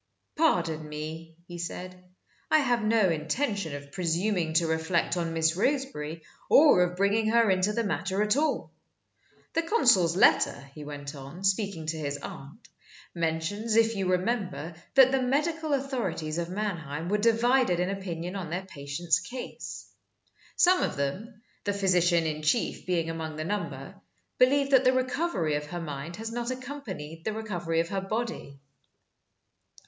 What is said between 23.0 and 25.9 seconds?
among the number believe that the recovery of her